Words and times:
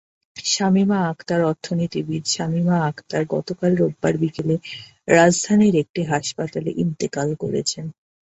শামীমা 0.35 0.99
আখতারঅর্থনীতিবিদ 1.09 2.23
শামীমা 2.27 2.77
আখতার 2.89 3.23
গতকাল 3.29 3.71
রোববার 3.75 4.13
বিকেলে 4.17 4.55
রাজধানীর 5.11 5.75
একটি 5.83 6.01
হাসপাতালে 6.11 6.71
ইন্তেকাল 6.83 7.29
করেছেন। 7.43 7.85